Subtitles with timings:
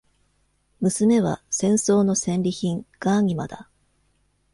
[0.81, 3.69] 娘は、戦争の戦利品、ガーニマだ。